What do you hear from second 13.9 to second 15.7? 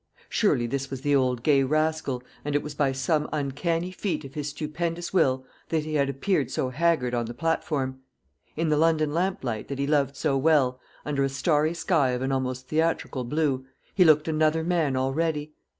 he looked another man already.